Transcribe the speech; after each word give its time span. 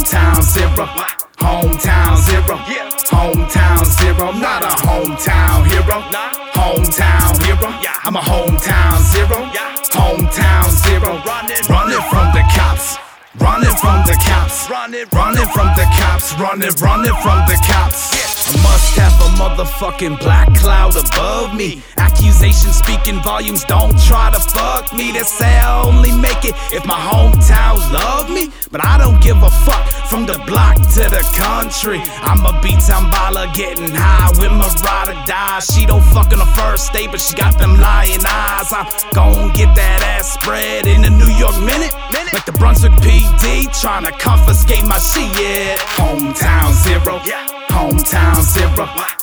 Hometown 0.00 0.42
zero. 0.42 0.86
Hometown 1.36 2.16
zero. 2.16 2.56
Yeah. 2.64 2.88
Hometown 3.12 3.84
zero. 3.84 4.28
I'm 4.30 4.40
not 4.40 4.62
a 4.62 4.72
hometown 4.80 5.66
hero. 5.68 6.00
Hometown 6.56 7.44
hero. 7.44 7.68
Yeah. 7.82 8.00
I'm 8.04 8.16
a 8.16 8.20
hometown 8.20 8.96
zero. 9.12 9.44
Hometown 9.92 10.70
zero. 10.70 11.20
Running. 11.26 11.60
Running 11.68 12.00
from 12.08 12.32
the 12.32 12.42
cops. 12.56 12.96
Running 13.38 13.76
from 13.76 14.00
the 14.06 14.16
cops. 14.24 14.70
Running. 14.70 15.04
Running 15.12 15.48
from 15.48 15.68
the 15.76 15.84
cops. 16.00 16.32
Running, 16.40 16.72
running 16.80 17.16
from 17.20 17.46
the 17.46 17.60
cops. 17.68 18.19
Motherfucking 19.60 20.18
black 20.20 20.52
cloud 20.54 20.96
above 20.96 21.54
me. 21.54 21.82
Accusations 21.98 22.76
speaking 22.76 23.20
volumes, 23.22 23.64
don't 23.64 23.98
try 24.00 24.30
to 24.30 24.40
fuck 24.40 24.92
me. 24.92 25.12
They 25.12 25.22
say 25.22 25.58
I 25.58 25.82
only 25.84 26.12
make 26.12 26.44
it 26.44 26.54
if 26.72 26.86
my 26.86 26.94
hometowns 26.96 27.90
love 27.92 28.30
me. 28.30 28.50
But 28.70 28.84
I 28.84 28.96
don't 28.98 29.20
give 29.22 29.42
a 29.42 29.50
fuck 29.50 29.86
from 30.08 30.26
the 30.26 30.38
block 30.46 30.76
to 30.76 31.04
the 31.12 31.22
country. 31.36 32.00
I'm 32.22 32.44
a 32.46 32.58
beat 32.62 32.80
baller 33.12 33.52
getting 33.54 33.90
high 33.90 34.30
with 34.38 34.52
my 34.52 34.68
ride 34.84 35.10
or 35.10 35.26
die. 35.26 35.60
She 35.60 35.84
don't 35.84 36.04
fuck 36.14 36.32
on 36.32 36.38
the 36.38 36.52
first 36.56 36.92
day, 36.92 37.06
but 37.06 37.20
she 37.20 37.34
got 37.36 37.58
them 37.58 37.78
lying 37.80 38.24
eyes. 38.24 38.72
I'm 38.72 38.86
gon' 39.14 39.52
get 39.52 39.74
that 39.76 40.02
ass 40.02 40.34
spread 40.34 40.86
in 40.86 41.02
the 41.02 41.10
New 41.10 41.30
York 41.36 41.56
minute. 41.60 41.92
Like 42.32 42.46
the 42.46 42.52
Brunswick 42.52 42.92
PD 43.02 43.68
trying 43.80 44.04
to 44.04 44.12
confiscate 44.12 44.86
my 44.86 44.98
shit. 44.98 45.28
Yeah. 45.34 45.76
Hometown 45.98 46.72
zero. 46.84 47.20
Yeah. 47.26 47.46
Hometown 47.68 48.40
zero. 48.40 49.19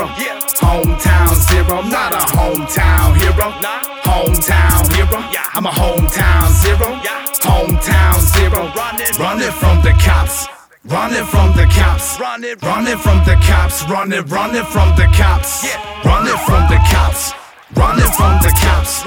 Zero. 0.00 0.14
Yeah. 0.16 0.40
Hometown 0.64 1.34
zero. 1.34 1.82
Not 1.82 2.12
a 2.12 2.24
hometown 2.32 3.16
hero. 3.20 3.50
Nah. 3.60 3.84
Hometown 4.00 4.96
hero. 4.96 5.20
Yeah. 5.30 5.44
I'm 5.52 5.66
a 5.66 5.70
hometown 5.70 6.48
zero. 6.62 6.88
Yeah. 7.04 7.26
Hometown 7.44 8.16
zero. 8.32 8.72
Running. 8.72 9.12
Running 9.18 9.52
from 9.52 9.82
the 9.82 9.92
cops. 10.00 10.48
Running 10.86 11.26
from 11.26 11.54
the 11.54 11.66
cops. 11.76 12.18
Running. 12.18 12.56
Running 12.62 12.96
from 12.96 13.18
the 13.26 13.36
cops. 13.44 13.84
Running, 13.90 14.24
running 14.28 14.64
from 14.64 14.96
the 14.96 15.04
cops. 15.12 15.64
Yeah. 15.64 15.76
Running 16.02 16.38
from 16.46 16.62
the 16.70 16.80
cops. 16.88 17.34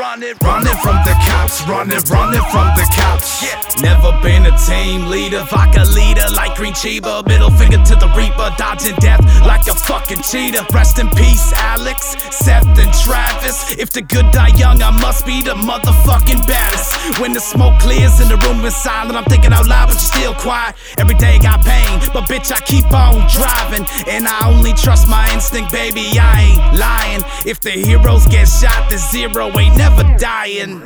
Running. 0.04 0.36
Running 0.44 0.76
from 0.84 1.00
the 1.08 1.16
cops. 1.24 1.66
Running, 1.66 2.04
running 2.12 2.44
from 2.52 2.68
the 2.76 2.86
cops. 2.94 3.42
Yeah. 3.42 3.64
Never 3.82 4.12
been 4.22 4.46
a 4.46 4.56
team 4.68 5.08
leader, 5.08 5.44
vodka 5.50 5.86
leader 5.96 6.28
like 6.36 6.56
Green 6.56 6.74
Chiba. 6.74 7.26
Middle 7.26 7.50
finger 7.52 7.82
to 7.84 7.96
the 7.96 8.12
Reaper, 8.12 8.52
dodging 8.58 8.96
death 8.98 9.24
like 9.48 9.66
a 9.68 9.74
fucking 9.74 10.22
cheetah. 10.22 10.68
Rest 10.74 11.00
in 11.00 11.10
peace, 11.12 11.54
Alex, 11.54 12.18
Seth, 12.36 12.68
and 12.68 12.94
Travis. 12.94 13.78
If 13.80 13.92
the 13.92 14.02
good 14.02 14.30
die 14.32 14.52
young, 14.58 14.82
I 14.82 14.92
must 14.92 15.26
be 15.26 15.42
the 15.42 15.56
motherfucking 15.56 16.46
baddest. 16.48 17.20
When 17.22 17.32
the 17.32 17.40
smoke 17.40 17.80
clears 17.80 18.20
and 18.20 18.30
the 18.30 18.38
room 18.46 18.64
is 18.66 18.76
silent, 18.76 19.16
I'm 19.16 19.26
thinking 19.26 19.54
out 19.54 19.68
loud, 19.68 19.88
but 19.88 19.96
you're 19.96 20.12
still 20.20 20.36
quiet. 20.36 20.76
Every 21.00 21.16
day 21.16 21.40
got 21.40 21.64
pain, 21.64 22.00
but 22.12 22.26
bitch, 22.28 22.52
I 22.52 22.60
keep 22.60 22.92
on 22.92 23.24
driving. 23.32 23.88
And 24.12 24.28
I 24.28 24.52
only 24.52 24.74
trust 24.74 25.08
my 25.08 25.24
instinct, 25.34 25.72
baby, 25.72 26.20
I 26.20 26.52
ain't 26.52 26.78
lying. 26.78 27.24
If 27.48 27.62
the 27.62 27.72
heroes 27.72 28.28
get 28.28 28.48
shot, 28.48 28.90
the 28.90 28.98
zero 28.98 29.48
ain't 29.58 29.78
never 29.78 29.93
dying. 30.18 30.80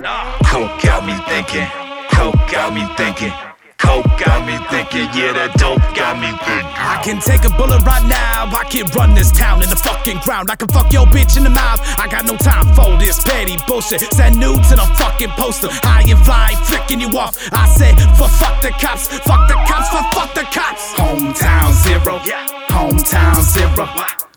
Coke 0.46 0.82
got 0.82 1.06
me 1.06 1.16
thinking. 1.28 1.68
Coke 2.10 2.36
got 2.52 2.74
me 2.74 2.84
thinking. 2.96 3.34
Coke 3.78 4.10
got 4.18 4.46
me 4.46 4.58
thinking. 4.68 5.08
Yeah, 5.14 5.34
that 5.38 5.54
dope 5.58 5.80
got 5.96 6.18
me 6.18 6.34
thinking. 6.44 6.74
I 6.76 7.00
can 7.04 7.22
take 7.22 7.46
a 7.46 7.54
bullet 7.56 7.82
right 7.86 8.04
now. 8.10 8.50
I 8.50 8.66
can 8.70 8.88
run 8.98 9.14
this 9.14 9.32
town 9.32 9.62
in 9.62 9.70
the 9.70 9.76
fucking 9.76 10.20
ground. 10.26 10.50
I 10.50 10.56
can 10.56 10.68
fuck 10.68 10.92
your 10.92 11.06
bitch 11.06 11.38
in 11.38 11.44
the 11.44 11.50
mouth. 11.54 11.80
I 12.00 12.08
got 12.10 12.26
no 12.26 12.36
time 12.38 12.74
for 12.74 12.98
this 12.98 13.22
petty 13.24 13.58
bullshit. 13.68 14.02
Send 14.14 14.40
nudes 14.40 14.70
to 14.70 14.76
the 14.76 14.88
fucking 14.98 15.32
poster. 15.38 15.70
High 15.86 16.10
and 16.10 16.20
fly, 16.26 16.54
flicking 16.66 17.00
you 17.00 17.10
off. 17.18 17.38
I 17.54 17.68
said, 17.70 17.96
for 18.18 18.28
fuck 18.28 18.62
the 18.62 18.72
cops. 18.82 19.08
Fuck 19.08 19.48
the 19.48 19.58
cops, 19.70 19.90
for 19.94 20.04
fuck 20.12 20.34
the 20.34 20.46
cops. 20.50 20.94
Hometown 20.98 21.72
zero. 21.86 22.20
Yeah. 22.26 22.57
Hometown 22.70 23.42
zero. 23.42 23.86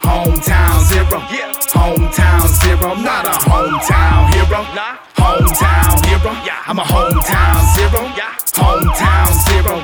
Hometown 0.00 0.76
zero. 0.88 1.18
Hometown 1.74 2.48
zero. 2.60 2.94
Not 2.94 3.24
a 3.26 3.34
hometown 3.48 4.34
hero. 4.34 4.64
Hometown 5.16 6.06
hero. 6.06 6.32
I'm 6.66 6.78
a 6.78 6.82
hometown 6.82 7.60
zero. 7.74 8.02
Hometown 8.60 9.30
zero. 9.48 9.74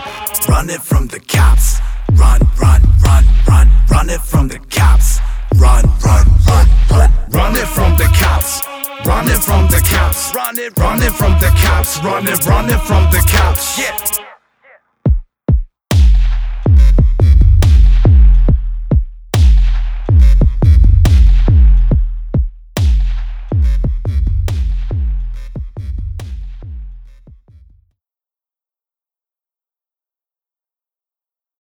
Run 0.49 0.71
it 0.71 0.83
from 0.83 1.07
the 1.09 1.21
cops. 1.21 1.81
Run, 2.13 2.41
run, 2.61 2.83
run, 3.05 3.25
run. 3.49 3.69
Run 3.91 4.11
it 4.11 4.21
from 4.21 4.49
the 4.49 4.59
cops. 4.71 5.19
Run, 5.57 5.85
run, 6.05 6.27
run, 6.47 6.67
run. 6.91 7.11
Run 7.31 7.55
it 7.57 7.69
from 7.69 7.97
the 7.97 8.05
cops. 8.19 8.63
Running 9.07 9.39
from 9.39 9.67
the 9.69 9.81
cops. 9.89 10.35
Running. 10.35 10.71
Running 10.77 11.13
from 11.13 11.33
the 11.39 11.51
cops. 11.63 11.99
Running, 12.03 12.35
running 12.47 12.79
from 12.79 13.05
the 13.13 13.23
cops. 13.31 13.79
Yeah. 13.79 14.36